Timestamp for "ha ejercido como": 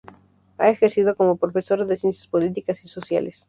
0.57-1.37